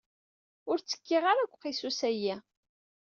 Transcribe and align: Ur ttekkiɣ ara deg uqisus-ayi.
Ur 0.69 0.77
ttekkiɣ 0.79 1.23
ara 1.31 1.45
deg 1.45 1.53
uqisus-ayi. 1.55 2.35